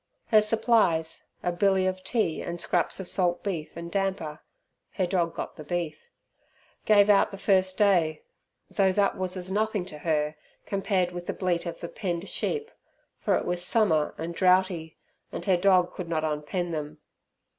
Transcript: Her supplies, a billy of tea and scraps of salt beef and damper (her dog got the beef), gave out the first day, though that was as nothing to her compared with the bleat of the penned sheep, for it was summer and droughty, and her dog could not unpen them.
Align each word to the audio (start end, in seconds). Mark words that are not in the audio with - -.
Her 0.29 0.41
supplies, 0.41 1.27
a 1.43 1.51
billy 1.51 1.85
of 1.85 2.03
tea 2.03 2.41
and 2.41 2.59
scraps 2.59 2.99
of 2.99 3.07
salt 3.07 3.43
beef 3.43 3.69
and 3.77 3.91
damper 3.91 4.39
(her 4.93 5.05
dog 5.05 5.35
got 5.35 5.57
the 5.57 5.63
beef), 5.63 6.09
gave 6.85 7.07
out 7.07 7.29
the 7.29 7.37
first 7.37 7.77
day, 7.77 8.23
though 8.67 8.91
that 8.93 9.15
was 9.15 9.37
as 9.37 9.51
nothing 9.51 9.85
to 9.85 9.99
her 9.99 10.35
compared 10.65 11.11
with 11.11 11.27
the 11.27 11.33
bleat 11.33 11.67
of 11.67 11.81
the 11.81 11.87
penned 11.87 12.27
sheep, 12.27 12.71
for 13.19 13.35
it 13.37 13.45
was 13.45 13.63
summer 13.63 14.15
and 14.17 14.33
droughty, 14.33 14.97
and 15.31 15.45
her 15.45 15.55
dog 15.55 15.93
could 15.93 16.09
not 16.09 16.23
unpen 16.23 16.71
them. 16.71 16.97